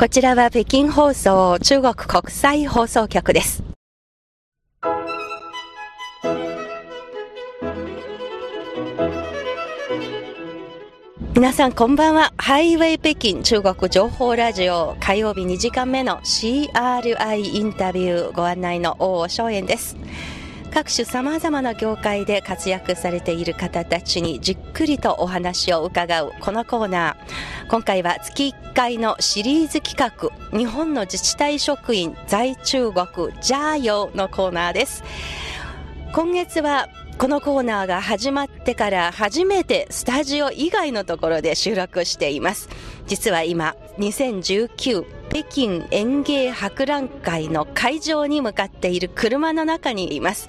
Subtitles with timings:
[0.00, 3.62] こちらは北京放送中国国際放送局です。
[11.34, 12.32] 皆さんこんばんは。
[12.38, 19.98] ハイウェイ北京中国情報ラジオ火曜日2時間目の CRI インタビューご案内の大尾翔燕です。
[20.72, 27.68] 各種様々な業界で活躍されている方たちにじっくりとお話を伺うこのコーナー。
[27.68, 33.06] 今回は月1回のシリーズ企画、日本の自治体職員在中国
[33.40, 35.02] ジャーヨーのコーナーです。
[36.12, 42.68] 今月はこのコーナーが始まってから初めてスタジオ以外のところで収録しています。
[43.06, 50.48] 実は今、2019北京園芸博覧会の会場に向かっている車の中にいます。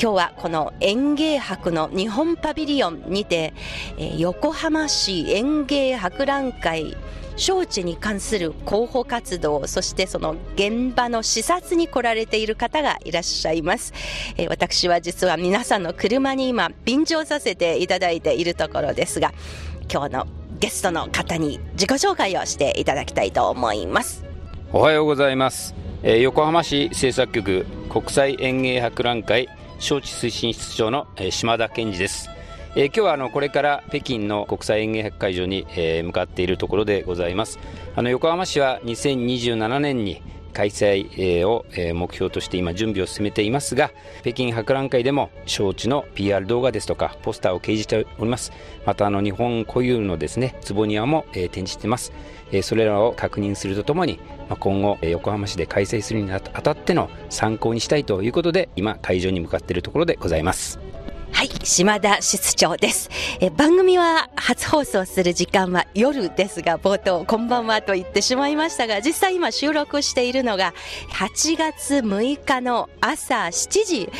[0.00, 3.52] 今日はこの園芸博の日本パビリオンにて、
[3.98, 6.96] え横浜市園芸博覧会
[7.34, 13.92] 招致に関する広報活動、そしてその現場の視察に来られている方がいらっしゃいます。
[14.36, 19.32] え、私は実は皆さんの車に今便乗させていただいているところですが、
[19.92, 24.24] 今日のゲストの方に自己紹介をしていただきたいと思います。
[24.74, 32.28] おはようございます、えー、横浜市政策局国際園芸博覧会招致推進室長の、えー、島田健二です、
[32.76, 37.58] えー、今日はあのこれから北京の国際園芸博会場に、えー、向かっているところでございます。
[37.96, 40.22] あの横浜市は2027年に
[40.52, 43.90] 開催を目標として今準備を進めていますが
[44.22, 48.52] 北京博覧会でも招致の PR 動画ですとかポスターを掲示しております。
[48.86, 52.12] またあの日本固有のですね坪庭も展示しています。
[52.62, 54.18] それらを確認するとともに
[54.58, 60.89] 今後横浜市で開催するにあたっての参考にしたいということで今会場に向かっているところでございます。
[61.32, 63.08] はい、島田室長です。
[63.40, 70.74] え番組は初放送する時間は夜ですが、冒頭、こんばんはと言ってしまいましたが、実際今収録しているのが
[71.12, 74.10] 8月6日の朝7時、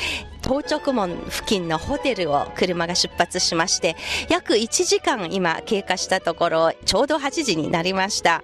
[0.43, 3.97] 到着門付近のホテルを車が出発しまして、
[4.29, 8.43] 約1時間今経過したところ、ちょうど8時になりました。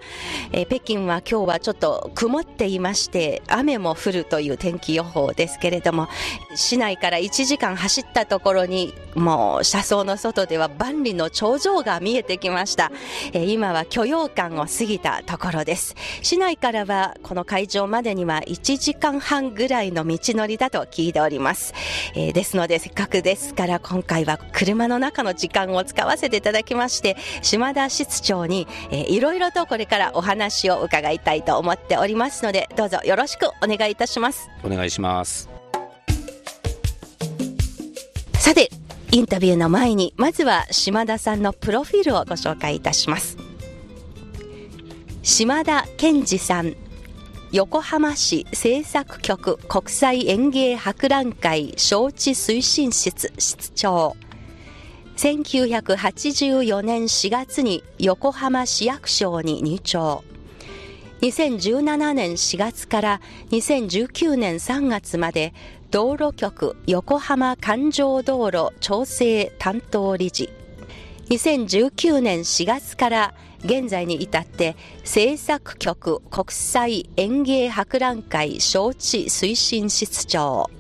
[0.53, 6.09] えー、北京は今日はちょっと曇っていまして、雨も降るという天気予報ですけれども、
[6.55, 12.93] 市内から1時間走ったところに、もう車窓の外では万里の頂上が見えてきました。
[13.33, 15.95] えー、今は許容館を過ぎたところです。
[16.23, 21.75] 市内からはこの会場までには1時間半ぐらいの道のりだと聞いております。
[22.15, 34.49] えー、ですのでせっかくですから今回は車の中の時間を使わせていただきまして島田室長に、えー、いろいろとこれからお話を伺いたいと思っておりますのでどうぞよろしくお願いいたします。
[34.63, 35.49] お願いします。
[38.35, 38.71] さて
[39.11, 43.37] インタビューの前にまずは島田さんのプロフィールをご紹介いたします。
[45.23, 46.77] 島田健二さん
[47.57, 54.15] 横浜市政策局国際園芸博覧会招致推進室室長。
[55.17, 60.23] 1984年4月に横浜市役所に入庁。
[61.23, 65.55] 2017年4月から2019年3月まで
[65.91, 70.51] 道路局横浜環状道路調整担当理事。
[71.31, 73.35] 2019年4月から
[73.65, 80.71] 現在に至って政策局国際園芸博覧会招致推進室長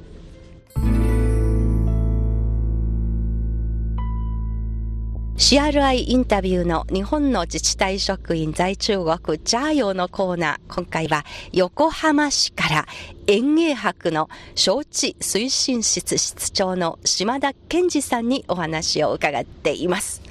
[5.36, 12.86] CRI インタビューの日本の自治体職員在中国ジャーヨーのコーナー、今回は横浜市から
[13.26, 20.22] 園芸博の招致推進室室長の島田健二さんにお話を伺っています。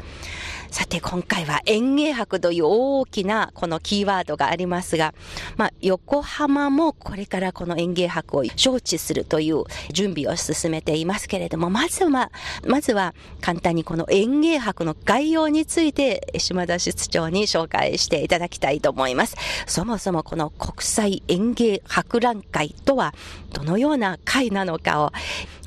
[0.75, 5.13] さて今回は園芸博という大きなこのキーワードがありますが、
[5.55, 9.63] まあ、横浜もこれからこの園芸博を招致するという
[9.93, 12.29] 準備を進めていますけれども、まずは、
[12.67, 19.37] まずは簡単にこの園芸博の概要について島田室長に紹介していただきたいと思います。
[19.67, 23.13] そもそもこの国際園芸博覧会とは
[23.53, 25.13] どのような会なのかを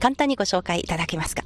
[0.00, 1.44] 簡単にご紹介いただけますか？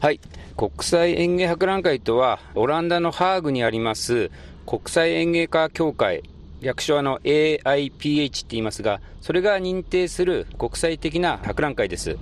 [0.00, 0.20] はい。
[0.56, 4.30] 国際園芸博覧会とは、オランダのハーグにあります
[4.64, 6.22] 国際園芸家協会、
[6.60, 12.16] 略称の AIPH って言いますが、それが認定する国際的な博覧会です。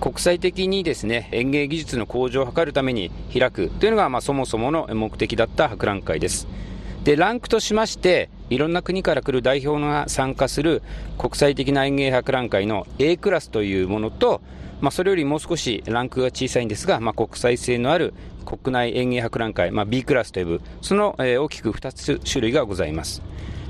[0.00, 6.48] 国際的にですね、園芸技術の向上を図るために開くというのが、まあ、そもそもの目的だった博覧会です。
[7.04, 10.82] で、ランクとしまして、いろんな国から来る代表が参加する
[11.18, 14.40] 国際的な園芸博覧会の A クラスというものと、
[14.80, 18.14] まあ、それよりもう少しランクが小さいんですが、まあ、国際性のある
[18.46, 23.22] 国内園芸博覧会、まあ、B クラスと呼ぶ、その、大きく2つ種類がございます。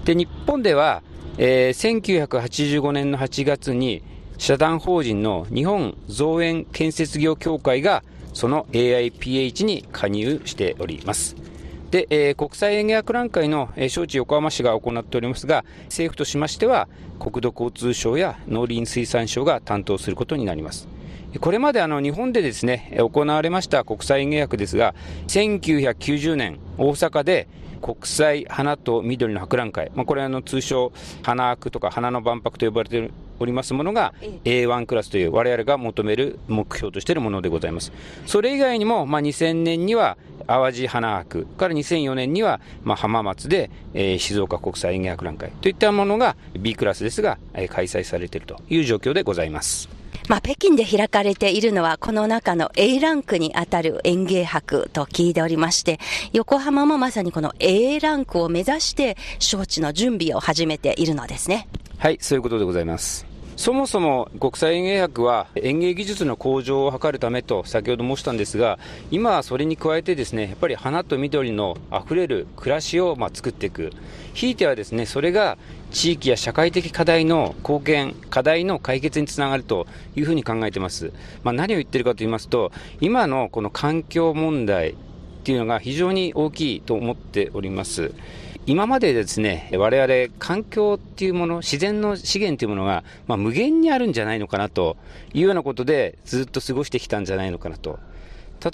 [0.04, 1.02] で、日本では、
[1.38, 4.02] えー、1985年の8月に、
[4.38, 8.04] 社団法人の日本造園建設業協会が、
[8.34, 11.34] その AIPH に加入しております。
[11.90, 16.88] で、えー、国際園芸博覧会の、えー、招致横浜市が行っておりますが、政府としましては、
[17.19, 20.88] 国土交通省や農林水産省が担当することになります。
[21.40, 24.94] これまであの日本でですね、行われました国際園芸博ですが、
[25.29, 27.49] 1990年、大阪で
[27.81, 30.93] 国際花と緑の博覧会、まあ、これはあの通称、
[31.23, 34.14] 花博とか花の万博と呼ばれているおりますものが
[34.44, 37.93] A1 クラスという我々が求める目標としているものでございます。
[38.26, 49.88] それ以外にも、まあ、2000年には淡路花博から2004年には、まあ、浜松で、えー、静岡国際園芸博覧会といったものが B クラスですが、えー、開催されているという状況でございます。
[50.29, 55.99] まあ、北京で開かれているのは、この中の A ランクにあたる園芸博と聞いておりまして、
[56.34, 61.67] 横浜もまさにこの A ランクを目指して、招致の準備を始めているのですね。
[61.96, 63.27] はい、そういうことでございます。
[63.58, 68.78] そもそも国際園芸博は園芸技術の向上を図るためと先ほど申したんですが、
[69.10, 73.90] 今はそれに加えてですね、やっぱり花と緑のあふれる暮らしをま作っていく。
[74.32, 75.58] ひいてはですね、それが
[75.90, 81.12] 地域や社会的課題の貢献、課題の解決につながるというふうに考えています。
[81.43, 82.70] まあ、何を言ってるかと言いますと、
[83.00, 84.94] 今のこの環境問題っ
[85.43, 88.12] ていうのが非常に大きいと思っております。
[88.69, 94.99] 今までですね、我々環境っていうもの、自然の資源というものが、まあ、無限にあるんじゃないのかなと
[95.32, 97.99] いうようなことでずっと過ごしてきたんじゃないのかなと。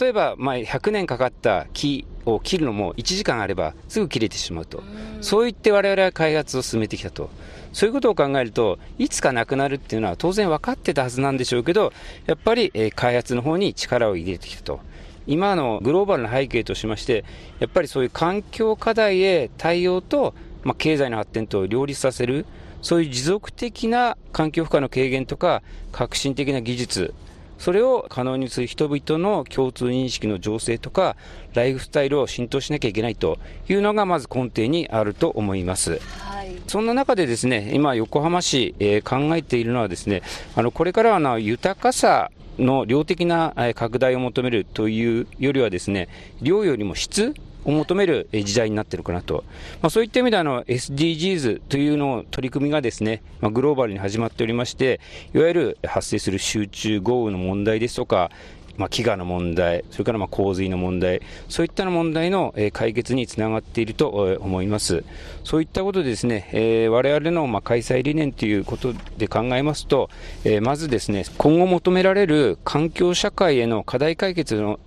[0.00, 4.82] 例えば、まあ、100年かかった木を切るのも1時間あればすぐ切れてしまうと。
[5.20, 7.30] そう言って我々は開発を進めてきたと。
[7.72, 11.92] そういうことを考えると、いつかなくなるっていうのは当然分かってたはずなんでしょうけど、
[12.26, 14.80] やっぱり、え開発の方に力を入れてきたと。
[15.26, 17.24] 今のグローバルな背景としまして、
[17.58, 22.46] やっぱりそういう環境課題へ対応と、まあ、経済の発展と両立させる、
[22.82, 25.62] そういう持続的な環境負荷の軽減とか、
[25.92, 27.14] 革新的な技術、
[27.58, 31.16] それを可能にする人々の共通認識の醸成とか、
[31.54, 33.38] ライフスタイルを浸透しなきゃいけないと
[33.68, 35.98] いうのがまず根底にあると思います。
[36.18, 40.22] はい、そんな中でですね、今横浜市、えー、考えているのはですね、
[40.54, 46.08] あの、これからはの豊かさの量的な拡大を求めるというよりはですね、
[46.42, 47.34] 量よりも質
[47.64, 49.44] を求める時代になっているかなと。
[49.82, 55.00] まあ、そういった意味であの SDGs というのを取り組みがですね、まあ、グローバルに始まっておりまして、
[55.34, 58.30] いわゆる発生する集中豪雨の問題ですとか、
[58.76, 64.08] まあ、飢餓の問題、それからまあ洪水の問題、そういった問題の解決につながっていると
[64.40, 65.04] 思います。
[65.44, 70.10] そういったことでですね、えー、我々のまあ開催理念ということで考えますと、
[70.44, 74.80] え、まずですね、今後求められる環境社会への課題解決の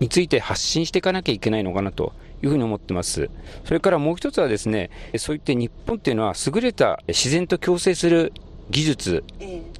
[0.00, 2.12] について発信していかなきゃいけないのかなと
[2.42, 3.30] いうふうに思ってます。
[3.64, 8.32] それからもう一つはですね、そういって日本っていうのは優れた自然と共生する
[8.70, 9.24] 技術、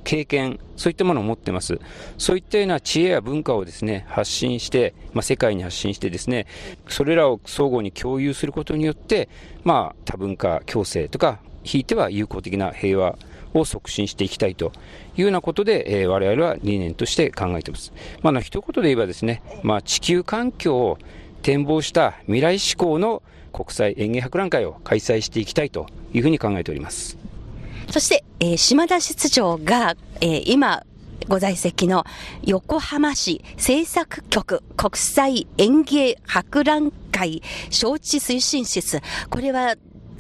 [0.05, 1.79] 経験、そういったものを持ってます。
[2.19, 6.47] そういったような知恵や文化をですね、発信して、まあ、世界に発信してですね、
[6.89, 9.29] それらを相互に共有することによって、
[9.65, 13.17] まあ、多文化共生とか、ひいては友好的な平和
[13.55, 14.73] を促進していきたいと
[15.17, 17.93] いうようなことで、えー、我々は理念として考えています。
[18.23, 20.99] まあ、一言で言えばですね、まあ、地球環境を
[21.43, 27.22] 展望した未来志向の国際園芸博覧会を開催していきたいというふうに考えております。
[27.91, 30.85] そして、えー、島田室長が、えー、今、
[31.29, 32.05] ご在籍の
[32.43, 39.01] 横浜市政策局国際園芸博覧会招致推進室。
[39.31, 39.77] これは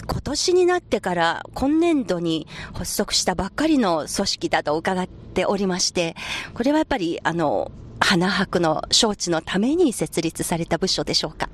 [0.06, 6.14] 今年になってから今年度に発足したばっかりの組織だと伺っておりまして、
[6.54, 11.48] これはやっぱりあの、花博の招致のために設立された部署でしょうか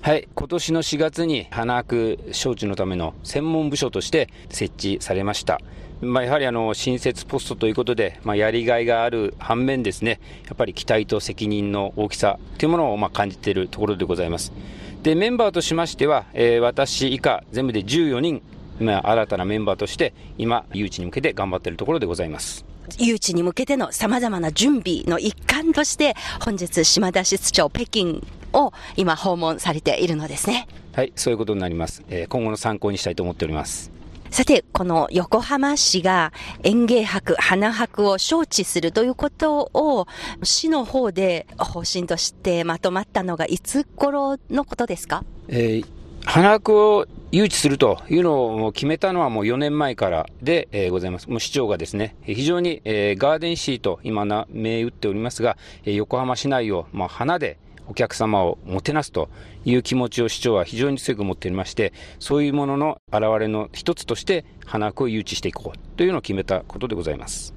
[0.00, 5.60] はい、今年の4月に花博招致のための専門部署として設置されました。
[6.00, 14.52] まあ、やはりあの新設ポストということで、まあ、やりがいがある反面ですね、やっぱり期待と責任の大きさというものをまあ感じているところでございます。
[15.02, 18.40] で、メンバーとしましては、えー、私以下全部で14人、
[18.78, 22.64] まあ、新たなメンバーとして今、誘致に向けて頑張っているところでございます。
[22.98, 30.66] 誘致に向けての様々な準備の一環として、本日、島田室長、北京を今訪問されているのですね。
[30.94, 32.02] はい、そういうことになります。
[32.08, 33.90] えー、今後の参考にしたいと思っております。
[34.30, 40.06] さて、この横浜市が園芸博、花博を招致するということを、
[40.42, 45.24] 市の方で方針としてまとまったのがいつ頃のことですか？
[45.48, 45.86] えー、
[46.26, 51.30] 花博を誘致するというのを決めたのはもう4年前からで、えー、ございます。
[51.30, 57.56] もう市長がですね、非常に、えー、ガーデンシーと今な、銘打っておりますが、えー、横浜市内を、まあ、花で
[57.88, 59.28] お客様をもてなすと
[59.64, 67.54] いう気持ちを市長は非常に強く持っておりまして、そういうものの表れの一つとして花博を誘致していこうというのを決めたことでございます。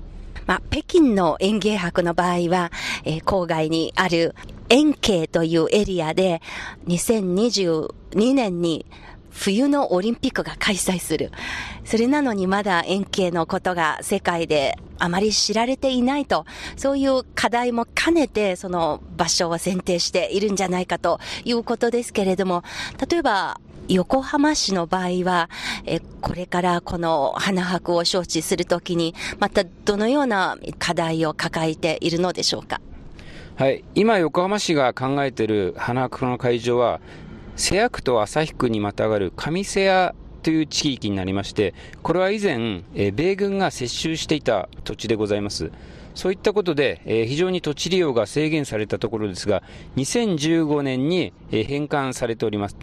[0.48, 2.72] まあ、北京の園芸博の場合は、
[3.04, 4.36] えー、郊外にある
[4.70, 6.42] 円形というエリアで、
[6.88, 8.86] 2022年に
[9.32, 11.32] 冬のオリンピックが開催する。
[11.84, 16.46] それなのにまだ円形のことが世界であまり知られていないと、
[16.78, 22.64] そういう課題も兼ねてその場所を選定しているんじゃないかということですけれども、
[23.10, 25.50] 例えば横浜市の場合は、
[25.86, 32.80] えこれからこの花博を招致するときに、またどのような課題を抱えているのでしょうか？
[33.58, 37.02] はい、今、横浜市が考えている花博の会場は、
[37.56, 45.72] 瀬谷区と旭区にまたがる上瀬谷という地域になりまして、これは以前、米軍が接収していた土地でございます。
[46.16, 49.64] そういったことで、えー、非常に土地利用が制限されたところですが、
[49.98, 52.76] 2015年に、えー、返還されております、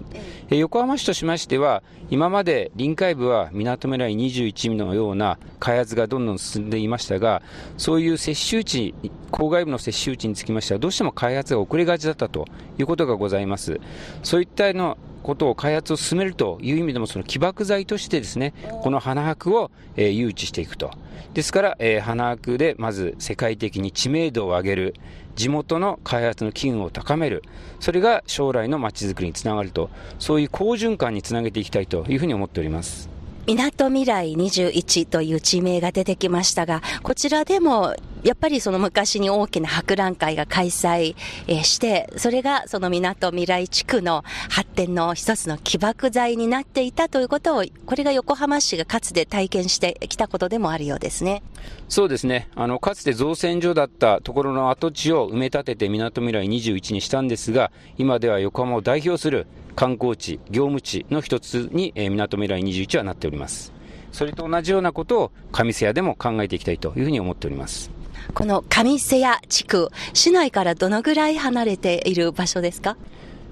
[0.51, 7.43] えー、横浜市としましては、今まで臨海部はみなとみらい21のような開発がどんどん進んでいましたが、
[7.77, 8.95] そういう接収地、
[9.31, 12.47] 郊外部の接収地につきましては、どうしても開発が遅れがちだったと
[12.79, 13.81] いうことがございます。
[14.23, 20.91] そういったのことを開発を進めるという意味でも、その起爆剤としてですね、この花博を、えー、誘致していくと。
[21.35, 24.95] ですから、えー、花博でまず世界的に知名度を上げる、
[25.37, 27.43] 地元の開発の機運を高める、
[27.79, 33.18] それが将来のまちづくりにつながると、そういう好循環につなげていきたいというふうに思っております。
[33.49, 41.15] みなとみらい21という地名が出てきましたが、こちらでもやっぱりその昔に大きな博覧会が開催
[41.63, 51.43] して、それがそのみなとみらい地区の発展の一つの起爆剤になっていたということを、これが横浜市がかつて体験してきたことでもあるようですね。
[51.89, 52.51] そうですね。
[52.55, 59.47] あの、かつて造船所だったところの跡地を埋め立ててみなとみらい21にしたんですが、今では横浜を代表する
[59.77, 63.73] 観光地、業務地の一つに、えー、港未来21はなっております。
[64.13, 67.91] それと同じようなことを上瀬谷でも考えていきたいというふうに思っております。
[68.35, 72.97] この上瀬谷地区、市内からどのぐらい離れている場所ですか？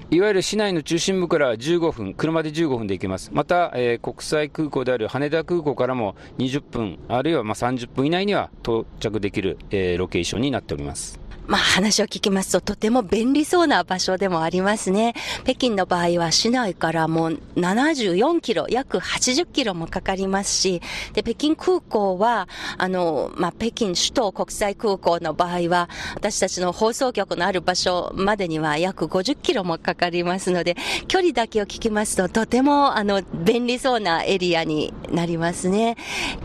[0.08, 3.30] いわゆる市内の中心部から15分、車で15分で行けます。
[3.32, 11.18] また、えー、国際空港である羽田空港からも20分、あるいはまあ30分以内には到着できる、えー、ロケーションになっております。
[11.46, 15.14] まあ話を聞きますととても便利そうな場所でもありますね。
[15.44, 22.48] 北京の場合は市内からもう74キロ、約80キロもかかりますし、で、北京空港は、
[22.78, 30.76] あの、まあ北京首都国際空港の場合は、私たちの放送局のある場所までには約50キロもかかりますので、
[31.08, 35.96] 距離だけを聞きますととてもあの便利そうなエリアになりますね。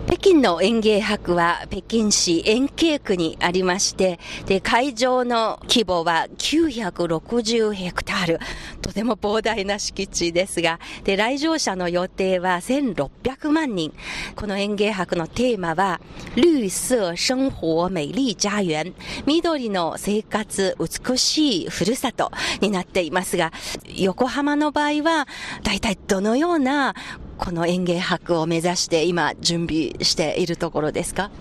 [0.08, 8.40] 北京の園芸博は北京市園景区にありまして、で、会会場の規模は960ヘクタール。
[8.82, 13.94] とても膨大な敷地ですが、で、来場者の予定は1600万人。
[14.36, 16.02] この園芸博のテーマは、
[16.36, 18.94] 绿色生活美麗家園。
[19.26, 22.30] 緑の生活美しいふるさと
[22.60, 23.54] になっていますが、
[23.96, 25.26] 横浜の場合は、
[25.64, 26.96] 大体どのような
[27.38, 31.32] この園芸博を目指して今準備しているところですか？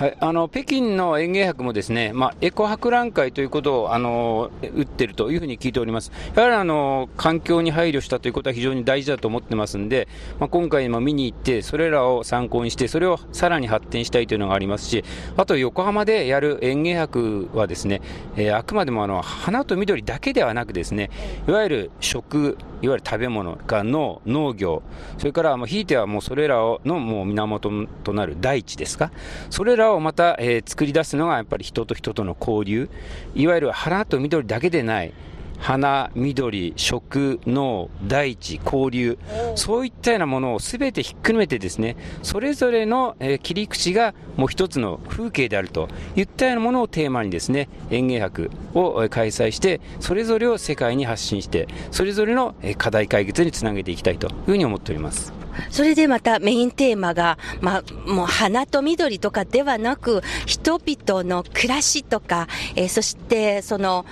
[0.00, 6.10] はい、あの北京の園芸博もですね、まあ、エコ博覧会ということをあの打ってるというふうに聞いております。
[6.34, 15.04] やはりあの環境に配慮したということは非常に大事だと思ってますんで、まあ、今回も見に行って、それらを参考にして、それをさらに発展したいというのがありますし、
[15.36, 18.00] あと横浜でやる園芸博はですね、
[18.36, 21.10] えー、あくまでもあの花と緑だけではなくですね、
[21.46, 24.82] いわゆる食、いわゆる食べ物が農、農業、
[25.18, 29.10] それからひいてはもうそれらのもう源となる大地ですか、
[29.50, 32.88] それらをまた、えー、作り出すのがやっぱり人と人との交流、
[33.34, 35.12] いわゆる花と緑だけでない、
[35.60, 39.18] 花、緑、食、農、大地、交流、
[39.54, 55.39] そういったようなものをすべてひっくるめてですね、それぞれの、えー、切り口がもう一つの風景であるといったようなものをテーマにですね、園芸博を開催して、それぞれを世界に発信して、それぞれの課題解決につなげていきたいというふうに思っております。
[55.70, 64.06] それでまたメインテーマが、まあ、もう花と緑とかではなく、人々の暮らしとか、えー、そしてその、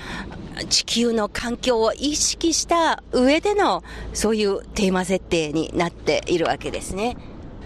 [0.69, 7.17] 地球の環境を意識した上での、そういうテーマ設定になっているわけですね。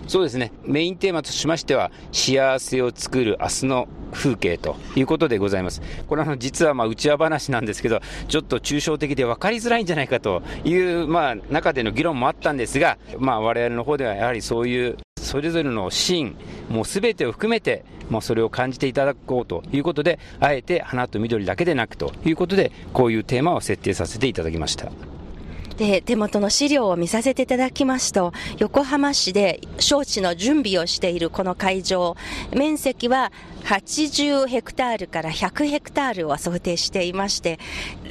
[0.07, 0.53] そうですね。
[0.65, 5.81] メインテーマとしましては、幸せを作る明日の風景ということでございます。
[6.07, 16.37] これは実はまあ内輪話なんですけど、ちょっと抽象的で分かりづらいんじゃないかという、まあ、中での議論もあったんですが、まあ、我々の方ではやはりそういうそれぞれのシーン、
[16.69, 24.93] もうすべてを含めて、まあ、それを感じていただこうということで、あえて花と緑だけでなくということで、こういうテーマを設定させていただきました。
[25.83, 32.17] で、手元の資料を見させていただきますと、横浜市で招致の準備をしているこの会場、
[32.55, 33.33] 面積は
[33.65, 37.59] 80ヘクタールから100ヘクタールを想定していまして、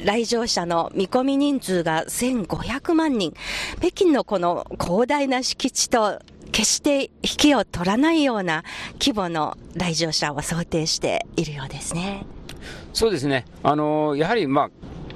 [0.04, 3.32] 来場者の見込み人数が1500万人。
[3.78, 6.20] 北京のこの広大な敷地と
[6.52, 8.64] 決して引きを取らないような
[9.00, 12.26] 規模の来場者を想定しているようですね。
[12.92, 13.46] そうですね。
[13.62, 14.70] あのやはり、まあ、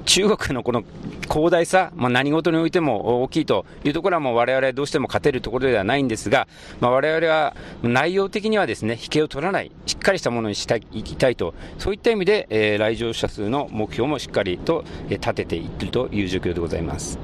[0.07, 0.85] 中国のこの
[1.23, 6.49] 広大さ、まあ、何事においても大きいというところはもう我々どうしても勝てるところではないんですが、
[6.81, 17.19] まあ、我々は内容的にはですね、引けを取らない、しっかりしたものにしたい、いきたいと、そういった意味で、えー、来場者数の目標もしっかりと立てていっているという状況でございます。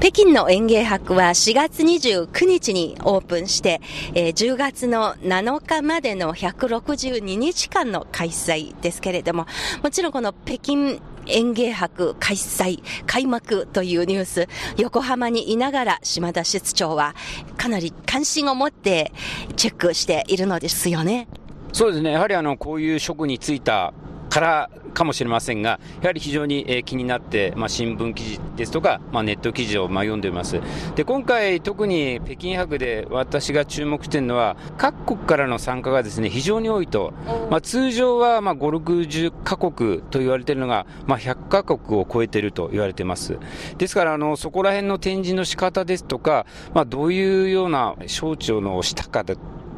[0.00, 3.80] 北京の園芸博は4月29日にオープンして、
[4.14, 9.46] えー、10月の7日までの162日間の開催ですけれども、
[9.82, 17.14] もちろんこの北京園芸博開催、開幕というニュース、横浜にいながら島田室長は
[17.56, 19.12] かなり関心を持って
[19.56, 21.28] チェックしているのですよね。
[21.72, 22.12] そうですね。
[22.12, 23.94] やはりあの、こういう職に就いた
[24.32, 30.58] からかもしれませんが、やはり非常に、え気になって、まあ、新聞記事ですとか、まあ、ネット記事を、まあ、読んでいます。
[30.94, 37.12] で、今回特に北京博で私が注目しているのは、各国からの参加がですね、非常に多いと。
[37.50, 43.38] まあ、通常は、まあ、5、60カ国と言われているのが、まあ、100カ国を超えていると言われています。
[43.76, 49.24] ですから、あの、そこら辺の展示の仕方ですとか、まあ、どういうような省庁のしたか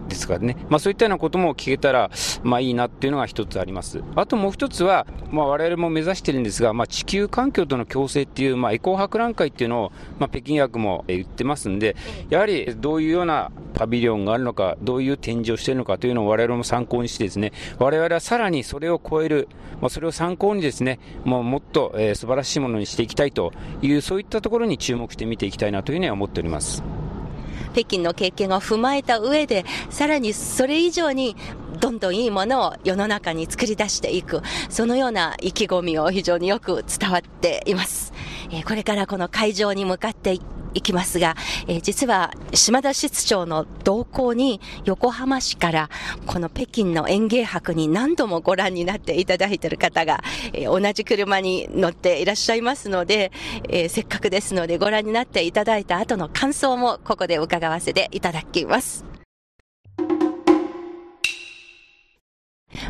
[0.09, 2.11] ですからね、まあ、そういったようなことも聞けたら、
[2.43, 4.03] まあ、いいなっていうのが一つあります。
[4.17, 11.97] あともう一つは、まあ、我々も目指してるんですが、まあ、地球環境との共生っていう、まあ、エコー博覧会っていうのを、まあ、北京薬も言ってますんで、
[12.29, 19.49] やはりどういうようなパビリオンがあるのか、どういう展示をしているのかというのを我々も参考にしてですね、我々はさらにそれを超える、
[19.81, 26.83] まあ、それを参考にですね、もうもっと、えー、素晴らしいものにしていきたいという、そういったところに注目して見ていきたいなというふうには思っております。
[27.75, 31.37] 北京の経験を踏まえた上で、さらにそれ以上に
[31.81, 38.13] どんどんいいものを世の中に作り出していく、そのような意気込みを非常によく伝わっています。
[38.51, 40.39] え、これからこの会場に向かって
[40.75, 45.91] いきますが、えー、実は島田室長の同行に横浜市から
[46.27, 53.33] この北京の園芸博に何度もご覧になっていただいている方が、えー、同じ車に乗っていらっしゃいますので、
[53.69, 59.05] えー、せっかくですのでご覧になっていただいた後の感想もここで伺わせていただきます。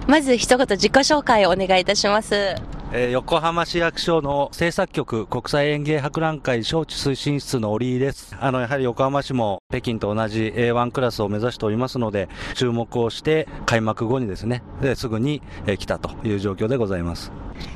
[0.07, 2.57] まず一言自己紹介をお願いいたします。
[2.97, 8.37] えー、横浜市役所の政策局国際園芸博覧会招致推進室の折井です。
[8.39, 17.33] あの、やはり横浜市も北京と同じ A1 クラスを目指しておりますので、注目をして開幕後にですね、ですぐに、え来たという状況でございます。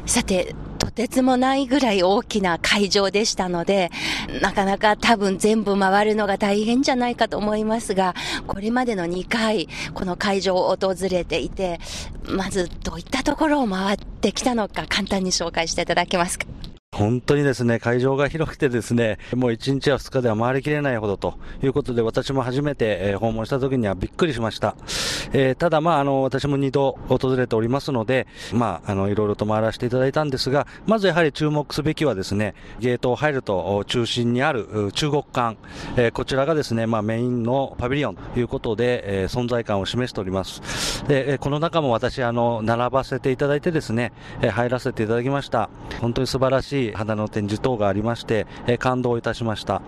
[0.06, 3.90] さて、とてつもないぐらい大きな会場でしたので、
[4.42, 8.14] なかなか多分全部回るのが大変じゃないかと思いますが、
[8.46, 11.78] これまでの2回、この会場を訪れていて、
[12.24, 16.46] まずどういったところを回ってきたのか簡単に紹介していただけますか？
[16.98, 24.74] 本当にですね、会場が広くてですね、もう1日や2日では回りきれないほどということで、私も初めて、訪問した時にはびっくりしました。
[25.32, 35.56] えー、ただ、まあ、あの、私も2度訪れておりますので、まあ、あの、いろいろと回らせていただいたんですが、まずやはり注目すべきはですね、ゲートを入ると中心にある中国館、
[35.96, 41.06] えー、こちらがですね、まあ、メインのパビリオンということで、えー、存在感を示しております。
[41.06, 45.70] で、この中も私、あの、並ばせていただいてですね、入らせていただきました。
[46.00, 49.82] 本当に素晴らしいしい花の展示等がありまして、え感動いたしました。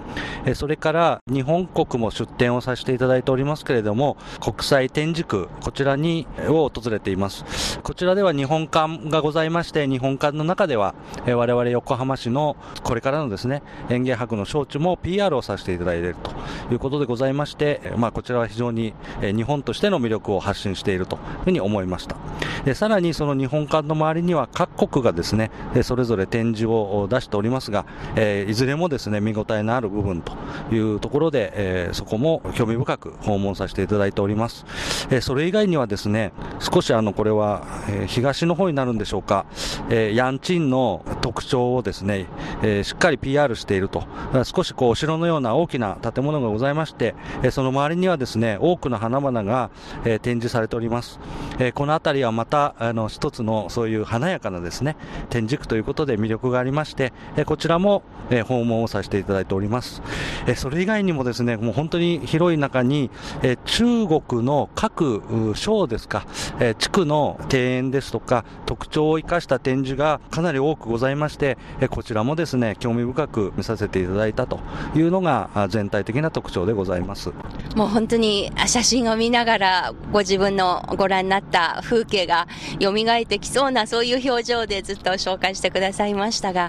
[0.45, 7.79] えそれから日本国も出展をさせていただいておりますけれども、国際展示区、こちらに、を訪れています。
[7.83, 10.95] こちらでは日本館がございまして、日本館の中では、
[11.27, 16.33] え我々横浜市のこれからのですね、園芸博の招致も PR をさせていただいていると
[16.73, 22.17] いうことでございまして、まあ、こちらは非常に、え日本としての魅力を発信しているというふうに思いました。
[22.65, 25.51] でさらにその日本館の周りには各国がですね、
[25.83, 30.33] それぞれ展示をを出しておりますが、えー、いずれもですね見応えのある部分と
[30.73, 34.65] いうところで、えー、そこも興味深く訪問させていただいております。
[35.11, 39.47] えー、それ以外にはですね少しあのこれは、え、東の方になるんでしょうか、
[39.89, 42.27] えー、ヤンチンの特徴をですね、
[42.63, 44.05] えー、しっかり PR していると。
[44.45, 49.71] 少しこう、お城のような大きな建物がございまして、えその周りにはですね、多くの花々が、
[50.05, 51.19] え展示されております。
[51.59, 54.97] えこの辺りはまた、あの、一つのそういう華やかなですね、
[55.31, 58.03] 展示区ということで魅力がありまして、えこちらも、
[58.33, 60.03] え訪問をさせていただいております。
[60.47, 63.11] えそれ以外にもですね、もう本当に広い中に、
[63.43, 65.23] え中国の各
[65.55, 66.27] 省ですか、
[66.61, 74.61] え地区の庭園ですとか、特徴を生かした展示がかなり多くございまして、えこちらもですね、興味深く見させていただいたと
[74.95, 77.31] いうのが全体的な特徴でございます。
[77.77, 82.47] もう本当に写真を見ながらご自分のご覧になった風景が
[82.81, 86.60] 蘇ってきそうなそういう表情でずっと紹介してくださいましたが、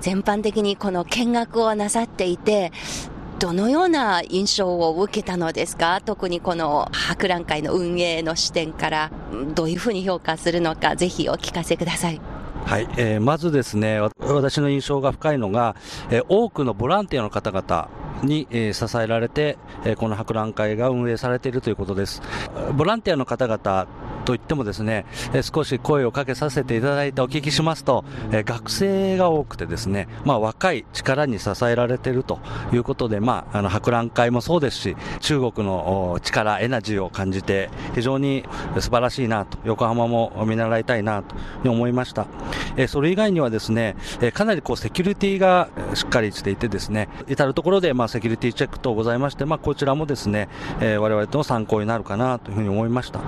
[0.00, 2.72] 全般的にこの見学をなさっていて、
[3.38, 6.00] どのような印象を受けたのですか？
[6.04, 9.10] 特にこの博覧会の運営の視点から
[9.54, 12.20] どういうふうに評価するのかぜひお聞かせください。
[12.66, 15.76] はい、えー、まずですね、私の印象が深いのが、
[16.10, 17.88] えー、多くのボランティアの方々、
[18.22, 22.22] に、え支えられて、えこの博覧会が運営されているということです。
[22.74, 23.86] ボランティアの方々
[24.28, 32.38] といってもですね、え少し声をかけさせていただいてお聞きしますと、え学生が多くてですね、まあ若い力に支えられていると
[32.70, 38.44] いうことで、まああの博覧会もそうですし、中国の力、エナジーを感じて非常に
[38.78, 41.34] 素晴らしいなと、横浜も見習いたいなと
[41.70, 42.26] 思いました。
[42.76, 50.50] えそれ以外にはですね、えかなりこうセキュリティがしっかりしていてですね、至るところでまあセキュリティチェック等ございまして、まあ、こちらもですね、
[50.82, 53.20] えー、我々との参考になるかなというふうに思いました。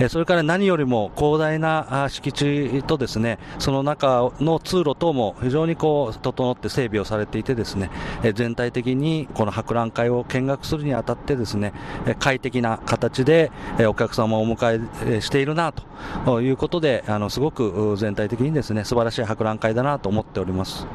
[0.00, 7.90] え、それから何よりも広大な敷地とですね、その中の通路等も非常にこう、整って整備をされていてですね、
[8.22, 11.72] え、全体的にこの博覧会を見学するにあたってですね、
[12.18, 13.50] 快適な形で
[13.88, 15.72] お客様をお迎えしているな
[16.24, 20.86] ということで、あの、すごく全体的にですね、素晴らしい博覧会だなと思っております。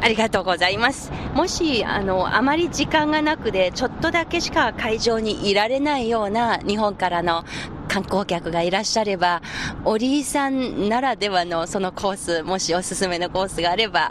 [0.00, 1.10] ありがとうございます。
[1.34, 7.44] もし、あの、あまり時間がなくで、ちょっとだけしか会場にいられないような日本からの
[7.88, 9.42] 観光客がいらっしゃれば、
[9.84, 14.10] 織井さんならではのそのコース、もしおすすめのコースがあれば、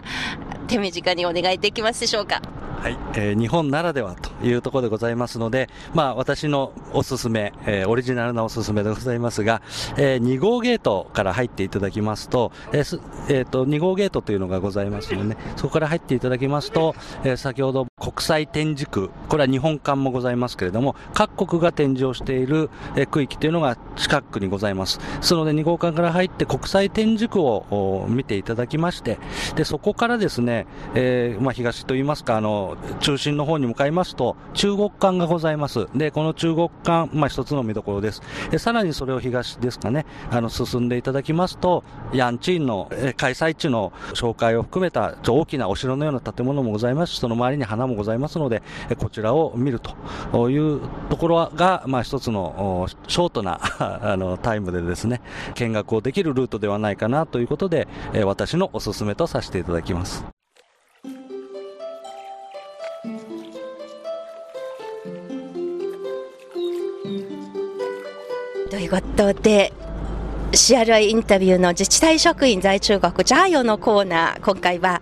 [0.67, 2.41] 手短にお願いできますでしょうか？
[2.85, 9.63] はい、えー、日本ならではというところでございますので、まあ、私のおすすめ、えー、オリジナルなおすすめでございますが、
[9.97, 23.64] えー、2号ゲートから入っていただきますと、えーえー、と2号ゲートというのがございますので、ね、そこから入っていただきますと、えー、先ほど国際展示区、これは日本館もございますけれども、各国が展示をしている、え区域というのが
[23.95, 24.99] 近くにございます。
[24.99, 29.17] ですので2号館から入って国際展示区を見ていただきまして、
[29.55, 35.87] でそこからですね、えーまあ、東といいますか、あの中心の方に向かいますと、中国館がございます。
[35.95, 38.21] で、この中国館、まあ一つの見どころです。
[38.51, 48.61] で、さらにそれを東ですかね、あの、進んでいただきますと、ヤンチーンの、え開催地の紹介を含めた大きなお城のような建物もございますし、その周りに花もございますので、
[48.97, 55.21] こちらを見るというところが、まあ一つのショートな あのタイムでですね、
[55.55, 60.25] 見学をできるルートではないかなということで、え私のおすすめとさせていただきます。
[68.69, 69.71] ということで、
[70.51, 75.01] CRI インタビューの自治体職員在中国ジャーヨのコーナー、今回は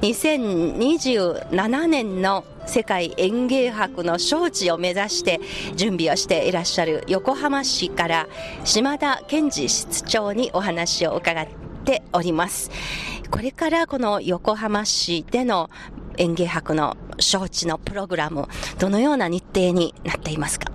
[0.00, 5.40] 2027年の世界園芸博の招致を目指して
[5.76, 8.26] 準備をしていらっしゃる横浜市から
[8.64, 11.46] 島田健二室長にお話を伺っ
[11.84, 12.70] ております。
[13.30, 15.70] これからこの横浜市での
[16.16, 20.73] 園芸博の招致のプログラム、どのような日程になっていますか？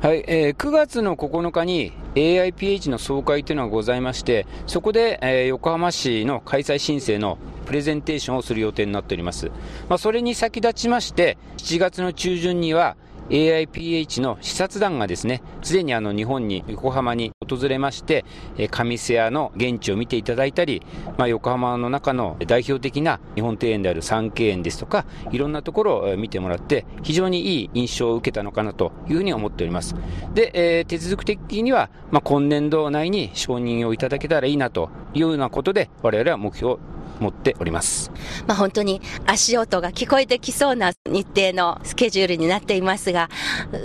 [0.00, 7.36] はい、えー、9月の9日に AIPH の総会というのがございまして、そこで、えー、横浜市の開催申請の
[7.66, 9.50] プレゼンテーションをする予定になっております。
[9.90, 12.96] まあ、それに先立ちまして、7月の中旬には、
[13.30, 18.24] AIPH の視察団がですね、すでにあの日本に、横浜に訪れまして、
[18.70, 20.82] 上瀬谷の現地を見ていただいたり、
[21.16, 29.94] まあ、横浜の中の代表的な日本庭園である三景園ですとか、いろんなところを見てもらって、非常にいい印象を受けたのかなというふうに思っております。
[30.34, 36.80] で、えー、手続き的には、まあ、今年度内に承認をいただけたらいいなというようなことで、我々は目標を
[37.20, 38.10] 持っております。
[38.46, 43.28] まあ、本当に足音が聞こえてきそうな日程のスケジュールになっていますが、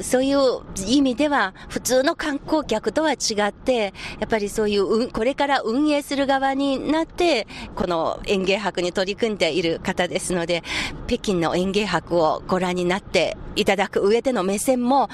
[0.02, 0.40] そういう
[0.88, 3.16] 意味では普通の観光客とは違
[3.48, 10.64] って、やっぱりそういう、これから運営する側になって、この園芸博に取り組んでいる方ですので、
[11.08, 15.10] 北京の園芸博をご覧になっていただく上での目線も、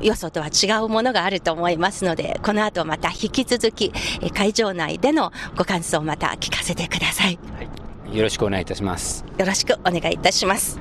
[0.00, 3.92] よそとは違うものがあると思いますので、この後また引き続き、
[4.34, 7.38] 会場内でのご感想をまた聞かせてください。
[8.12, 9.24] はいよろしくお願いいたします。
[9.38, 10.78] よろしくお願いいたします。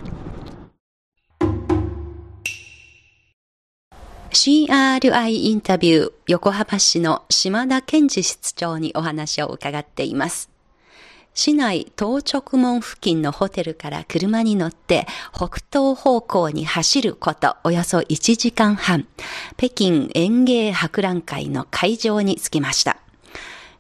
[4.32, 10.50] CRI インタビュー横浜市の島田健二室長にお話を伺っています。
[11.34, 19.08] 市内到直門付近のホテルから車に乗って北東方向に走ることおよそ1時間半、
[19.56, 22.98] 北京園芸博覧会の会場に着きました。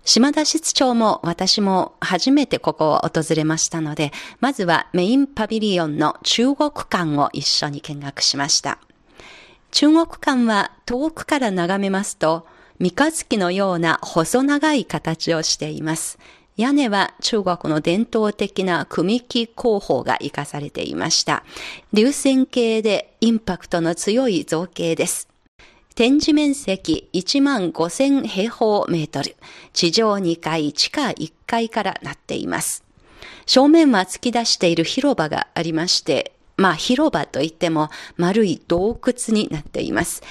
[0.03, 8.79] 島田室長も私も初めてここを訪れましたので、まずはメインパビリオンの中国館を一緒に見学しました。
[9.71, 12.47] 中国館は遠くから眺めますと、
[12.79, 16.17] 三日月のような細長い形をしています。
[16.57, 21.43] 屋根は中国の伝統的な組木工法が活かされていました。
[21.93, 25.30] 流線形でインパクトの強い造形です。
[25.93, 29.35] 展示面積1万5000平方メートル、
[29.73, 32.83] 地上2階、地下1階からなっています。
[33.45, 40.23] 正面は突き出している広場がありまして、まあ広場といっても丸い洞窟になっています。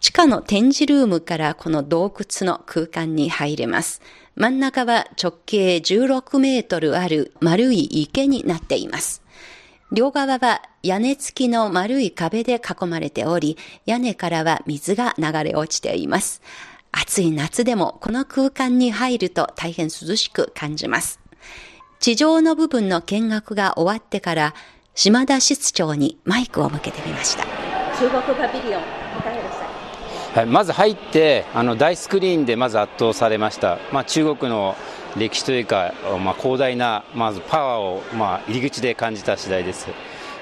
[0.00, 4.02] 地下の展示ルームからこの洞窟の空間に入れます。
[4.34, 9.22] 真ん中は直径16メートルある丸い池になっています。
[9.96, 13.56] 両側は屋根付きの丸い壁で囲まれており、
[13.86, 16.42] 屋根からは水が流れ落ちています。
[16.92, 21.18] 暑い夏でもこの空間に入ると大変涼しく感じます。
[21.98, 24.54] 地上の部分の見学が終わってから、
[24.94, 27.44] 島田室長にマイクを向けてみました。
[27.98, 28.82] 中国パビリオン、
[30.44, 34.76] まず入ってあの大スクリーンでまず圧倒されました、まあ、中国の
[35.16, 39.88] 歴史というか、まあ、広大なまずパワーを、まあ、入り口で感じた次第です。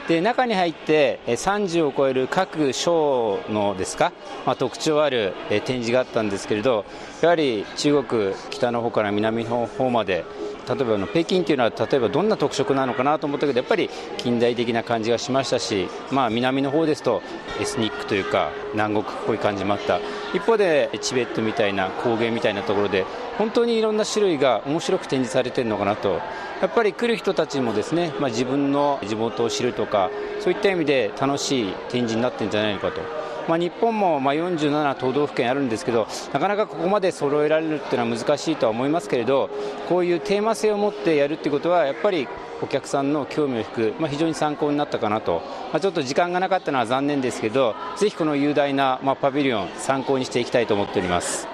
[0.08, 4.12] で中に入って30を超える各省のですか、
[4.44, 6.84] まあ、特徴ある展示があったんですけれど
[7.22, 10.24] やはり中国北の方から南の方まで
[10.64, 17.22] 例えばの北京というのは例えばどんな特色なのかなと思ったけどやっぱり近代的な感じがしましたし、まあ、南の方ですと
[17.60, 20.00] エスニックというか南国っぽい感じもあった
[20.34, 23.04] 一方でチベットみたいな高原みたいなところで
[23.38, 26.20] 本当にいろんな種類が面白く展示されているのかなと
[26.60, 33.23] やっぱり来る人たちもですね、まあ、自分の地元を知るとかそういった意味で楽しい展示になっているんじゃないのかと。
[33.48, 39.50] まあ、日本もまあ47都道府県あるんですけどなかなかここまで揃えられるっていうのは難しいとは思いますけれど
[39.88, 42.28] こういうテーマ性を持ってやるっていうことはやっぱり
[42.62, 51.48] お客さんの興味を引く、まあ、非常に参考になったかなと、まあ、ちょっと時間がなかったのは残念ですけどぜひこの雄大な、まあ、パビリオン参考にしていきたいと思っております。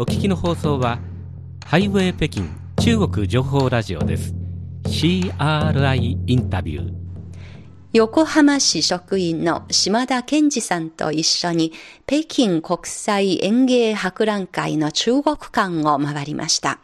[0.00, 1.00] お聞きの放送は
[1.66, 2.44] ハイウェイ北京
[2.80, 4.32] 中国情報ラジオです。
[4.84, 6.97] CRI インタビュー
[7.98, 11.72] 横浜市職員の島田健二さんと一緒に
[12.06, 16.78] 北京国際園芸博覧会の中国館を回りました。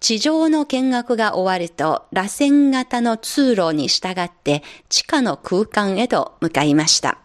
[0.00, 7.16] 地上の見学が終わると、螺旋型の通路に従って地下の空間へと向かいました。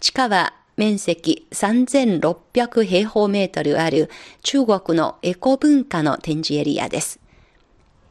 [0.00, 4.10] 地下は面積3600平方メートルある
[4.42, 7.20] 中国のエコ文化の展示エリアです。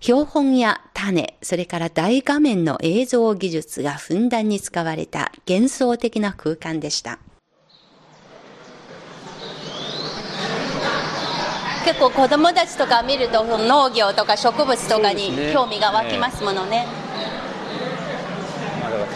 [0.03, 7.19] 標本や種、それから大画面の映像技術がふんだんに使われた幻想的な空間でした。
[11.85, 16.85] 結構子供たちとか見ると農業とか植物とかに興味が湧きますものね。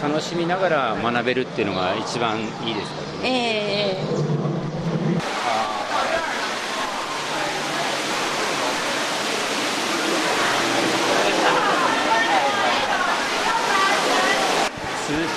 [0.02, 4.00] 楽しみながら学べるっていうのが一番いいですからね。
[4.00, 5.77] えー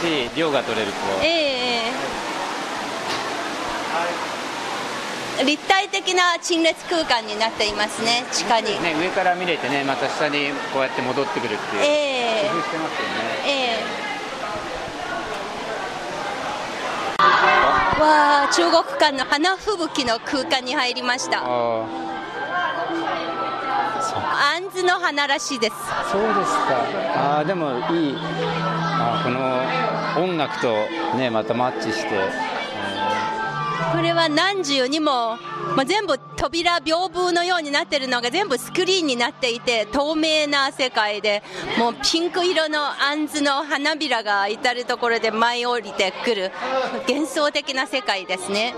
[0.01, 1.83] しい量が取れるとえ
[5.39, 13.13] えー、立体的な陳列空間になっていますね地下に、ね、上から見れてねまた下にこうやって戻ってくるっていう、えー、工夫してますよね。
[13.45, 14.01] ええ。
[17.97, 21.43] ー、わあ中国館の花吹雪の空間に入りました。
[24.43, 25.75] あんずの花らしいです
[26.11, 27.39] そうですか。
[27.39, 28.15] あでもいい
[29.03, 29.29] あこ
[30.21, 30.67] の音楽と
[31.17, 32.09] ねまたマッチして、
[33.91, 35.37] これは何重にも、
[35.75, 41.43] まあ、全部扉屏風のようになってるのが全部スクリーンになっていて透明な世界で
[41.79, 46.51] もうピンク色のあんずの花びらが至る所で舞い降りてくる
[47.07, 48.75] 幻想的な世界ですね。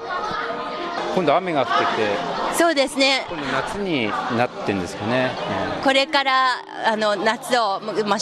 [1.15, 3.25] 今度雨が降っててそうですね。
[3.29, 5.31] 今度夏になってんですかね、
[5.77, 6.49] うん、これから
[6.85, 8.19] あの夏を、まあ、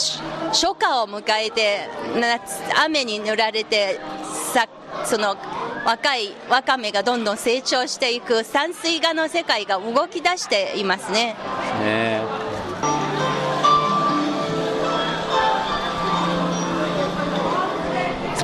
[0.48, 4.00] 初夏を迎えて夏雨に塗られて
[4.52, 4.68] さ
[5.04, 5.36] その
[5.84, 11.34] 若いわかめがどんどん成長していく山水画の世界が動き出していますね。
[11.80, 12.11] ね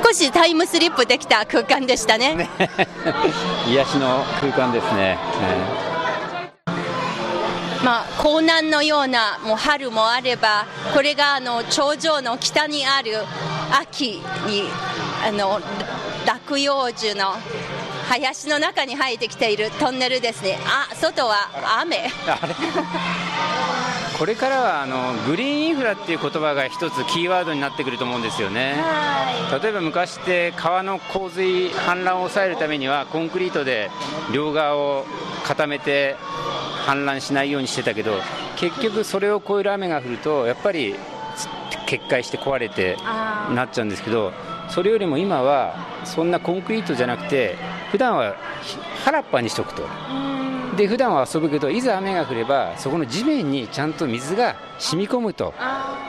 [0.09, 2.35] 少しタイムスリップできた空間でしたね。
[2.35, 2.49] ね
[3.67, 4.95] 癒しの空間ですね。
[4.95, 5.19] ね
[7.85, 13.19] まあ、江南のようなもう春もあれば、これがあの頂上の北にある
[13.71, 14.13] 秋
[14.47, 14.63] に
[15.23, 15.61] あの
[16.25, 17.35] 落葉樹の
[18.07, 22.09] 林の中に生えてきているトンネルですね、あ外は雨。
[24.19, 28.75] これからはあのグリーンインフラっていう言葉が一つキーワードになってくると思うんですよね、
[29.63, 33.89] 例えば昔って川の洪水、氾濫を抑えるためにはコンクリートで
[34.33, 35.05] 両側を
[35.45, 36.17] 固めて
[36.85, 38.19] 氾濫しないようにしてたけど
[38.57, 40.95] 結局それを超える雨が降るとやっぱり
[41.85, 42.97] 決壊して壊れて
[43.55, 44.33] なっちゃうんですけど
[44.67, 47.55] それよりも今はそんなコンクリートじゃなくて
[47.89, 48.35] 普段は
[49.05, 50.38] 原っぱにしとくと。
[50.79, 55.53] で普段は遊ぶけどいざ雨が降ればそこの地面にちゃんと水が染み込むと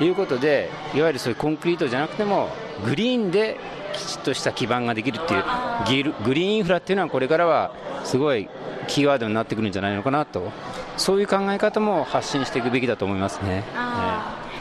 [0.01, 2.49] いうことでいわゆるそういうコンクリートじゃなくても
[2.85, 3.59] グリーンで
[3.93, 8.49] きちっとした基盤ができるっていうグリーンインフラっていうのはこれからはすごい
[8.87, 10.53] キーワードになってくるんじゃないのかなと
[10.97, 13.65] そういう考え方も発信していくべきだと思いますね。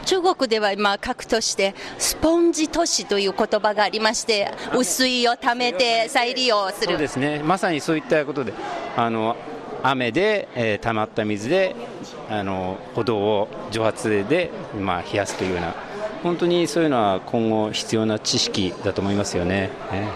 [0.06, 6.88] 中国では今、核としてスポンジ都市という言葉がありまして、雨水をためて再利用する。
[6.88, 8.52] そうですね、まさにそういったことで、
[8.96, 9.36] あの
[9.82, 11.74] 雨で、え、溜まった水で
[12.28, 15.74] あの歩道を蒸発で、まあ、冷やすというような
[16.22, 19.70] 本当にそういうのは今後必要な知識だと思いますよね。
[19.90, 20.08] ね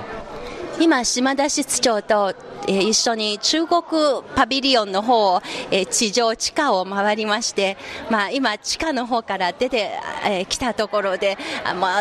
[0.81, 2.35] 今、島田室長と
[2.67, 3.83] え、一緒に中国
[4.35, 7.77] パビリオンの方を、え、地上地下を回りまして、
[8.11, 9.91] まあ、今、地下の方から出て
[10.25, 11.37] き、えー、たところで、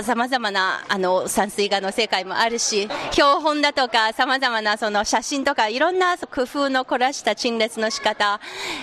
[0.03, 8.39] さまざ、まなあの山水画の世界もあるし、標本だとか、さまざまなその写真とか、いろんな工夫の凝らした陳列の仕方、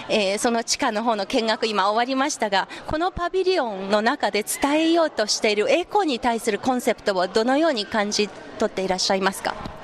[0.08, 8.28] え、その地下の方の見学、今終わりましたが、このパビリオンの中で伝えようとしているエコに対するコンセプトをどのように感じ
[8.58, 9.79] 取っていらっしゃいますか？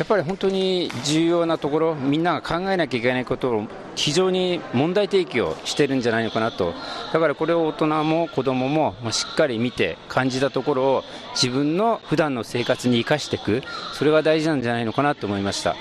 [0.00, 6.72] やっぱり本当に重要なところ、みんなが考えなきゃいけないことを非常に問題提起をしてるんじゃないのかなと、
[7.12, 15.76] だからこれを大人も子どももしっかり見て、感じたところを自分の普段の生活に生かしていく、それが大事なんじゃないのかなと思いました。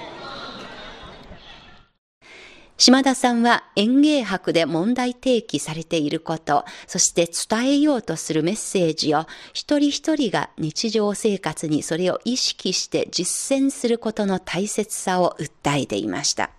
[2.79, 16.51] 島田さんは園芸博で問題提起されていること、そして伝えようとするメッセージを一人一人が日常生活にそれを意識して実践することの大切さを訴えていました。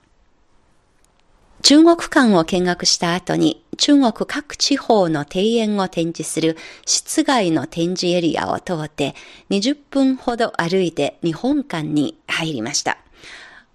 [1.63, 9.15] 中国館を見学した後に中国各地方の庭園を展示する室外の展示エリアを通って
[9.49, 12.99] 20分ほど歩いて日本館に入りました。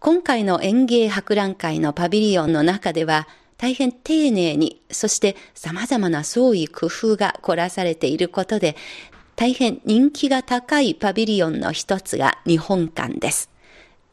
[0.06, 8.76] 今回の園芸博覧会のパビリオンの中では、大変丁寧に、そして様々な創意工夫が凝らされていることで、
[9.36, 13.50] 大変人気が高いパビリオンの一つが日本館です。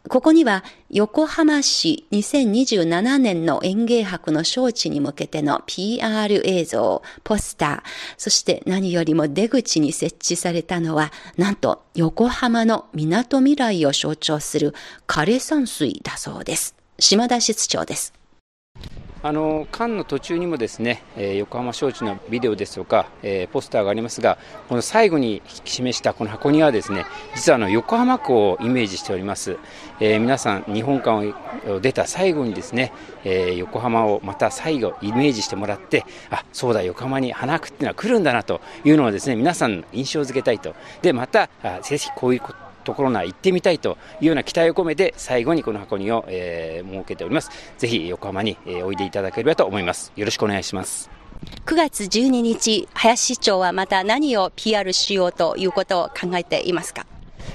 [0.09, 7.83] ここには横浜市2027年の園芸博の招致に向けての PR 映像、ポスター、
[8.19, 14.75] そして何よりも出口に設置されたのは、なんと横浜の港未来を象徴する
[15.07, 16.75] 枯山水だそうです。
[16.99, 18.13] 島田室長です。
[19.25, 24.37] あの館の途中にもですね、えー、横浜招致のビデオですとか、えー、ポスターがありますが、
[24.69, 27.07] この最後に示したこの箱にはですね、
[27.37, 29.59] 実はあの横浜港をイメージしております。
[30.01, 31.35] えー、皆さん日本館
[31.71, 32.93] を出た最後にですね、
[33.25, 40.75] え横浜をまた最後イメージしてもらって、あ、そうだ横浜に花くっていうのは来るんだなというのをですね、皆さん印象づけたいと。
[41.01, 41.49] でまた
[41.83, 47.51] ぜひこういうことところな行ってみたいというような期待を込めて最後にこの箱庭を、えー、設けております。
[47.79, 50.13] ぜひ横浜に、えー、おいでいただければと思います。
[50.17, 51.11] よろしくお願いします。
[51.67, 57.07] 9月12日林市長はまた何を PR しようということを考えていますか？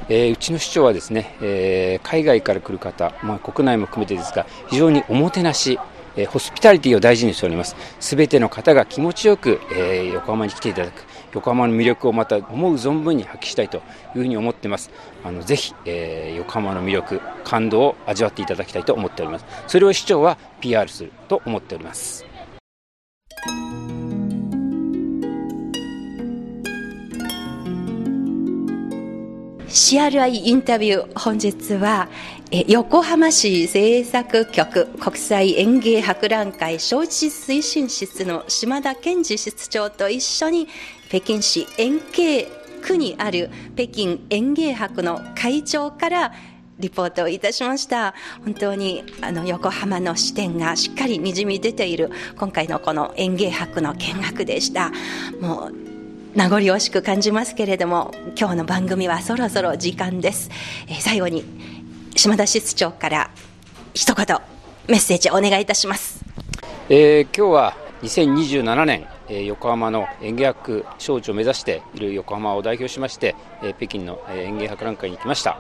[0.10, 5.80] えー、うちの市長はですね、えー、海外から来る方、まあ、国内も含めてですが非常におもてなし
[6.18, 7.76] えー、ホスピタリティを大事にしております。
[8.00, 11.06] すべての方が気持ちよく、えー、横浜に来ていただく。
[11.34, 14.92] 横浜の魅力をまた思う存分に発揮したいというふうに思っています。
[15.24, 19.46] あのぜひ、えー、横浜の魅力、感動を味わっていただきたいと思っております。
[19.68, 22.26] それを市長は PR すると思っております。
[29.68, 32.08] CRI インタビュー本日は
[32.50, 40.70] 横浜市政策局国際園芸博覧会招致推進室の島田健二室長と一緒に
[41.10, 42.48] 北京市園芸
[42.82, 46.32] 区にある北京園芸博の会長から
[46.80, 48.14] リポートをいたしました。
[48.46, 54.94] 本当にあの横浜の視点がしっかりにじみ出ている今回のこの園芸博の見学でした。
[55.42, 55.88] もう
[56.38, 60.52] 名残惜しく感じますけれども今日の番組はそろそろ時間です、
[60.88, 61.44] え、最後に
[62.18, 63.30] 島田室長から
[63.94, 64.26] 一言
[64.88, 66.26] メッセージお願いいたします、
[66.90, 73.36] えー、今日は2027年横浜の園芸博招致を目指している横浜を代表しまして
[73.78, 75.60] 北京の園芸博覧会に来ました。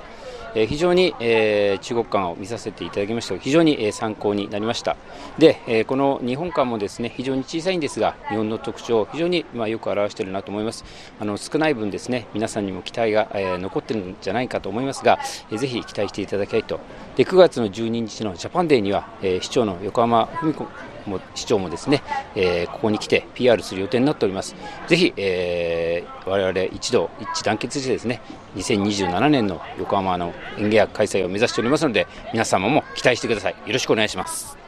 [0.56, 3.38] 非常に中国館を見させていただきました。
[3.38, 4.96] 非常に参考になりました。
[5.38, 10.84] でこの日本館もですね非常に小さいんですが日本の特徴を非常にまよく表しているなと思います。
[11.20, 15.20] あの少ない分ですね皆さんにも期待が残っているんじゃないかと思いますが
[15.52, 16.80] ぜひ期待していただきたいと。
[17.18, 19.08] で9月の12日のジャパンデーには
[19.42, 20.66] 市長の横浜文子
[21.10, 22.04] も市長もですね、
[22.36, 24.56] えー、ここに来て PR する予定になっております。
[24.88, 28.22] ぜひ、えー、我々一同一致団結してですね、
[28.56, 33.56] 2027年の横浜の演芸博開催を目指しておりますので、皆様も期待してください。
[33.66, 34.67] よろしくお願いします。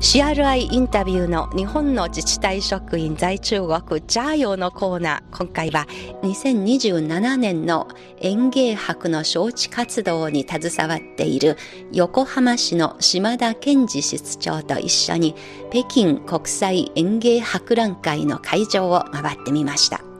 [0.00, 5.36] CRI インタビューの日本の自治体職員在中国ジャーヨーのコーナー。
[5.38, 5.86] 今回は
[6.22, 7.86] 2027年の
[8.18, 11.56] 園芸博の招致活動に携わっている
[11.92, 15.36] 横浜市の島田健二室長と一緒に
[15.70, 20.13] 北京国際園芸博覧会の会場を回ってみました。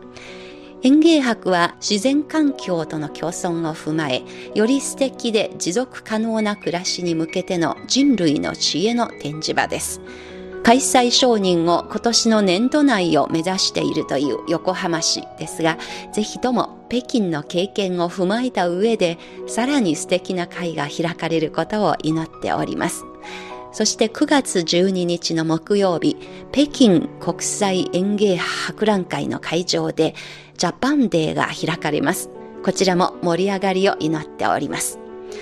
[0.84, 4.22] 園芸博は自然環境との共存を踏まえ、
[4.54, 10.02] より素敵で持続可能な暮らしに向けての人類の知恵の展示場です。
[10.62, 15.78] 開催承認を今年の年度内を目指しているという横浜市ですが、
[16.12, 19.16] ぜひとも北京の経験を踏まえた上で、
[19.46, 23.06] さらに素敵な会が開かれることを祈っております。
[23.74, 26.16] そして9月12日の木曜日、
[26.52, 30.14] 北京国際園芸博覧会の会場で
[30.56, 32.30] ジャパンデーが開かれます。
[32.64, 35.00] こちらも盛り上がりを祈っております。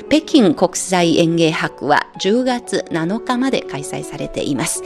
[0.08, 4.82] 北京国際園芸博は10月7日まで開催されています。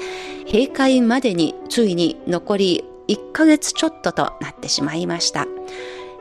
[0.51, 5.47] 閉会までについに残り1ヶ月ちょっととなってしまいました。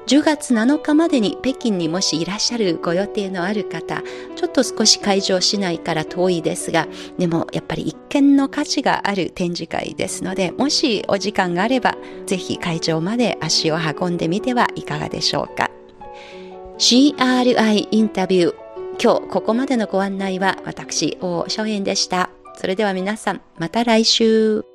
[0.07, 4.03] 10月7日までに北京にもしいらっしゃるご予定のある方、
[4.35, 6.87] ちょっと少し会場市内から遠いですが、
[7.17, 11.95] でもやっぱり一見の価値がある展示会ですので、もしお時間があれば、
[12.27, 15.71] ぜひ会場まで足を運んでみてはいかがでしょうか。
[16.77, 18.55] CRI インタビュー。
[19.01, 22.29] 今日ここまでのご案内は私、大正円でした。
[22.57, 24.74] それでは皆さん、また来週。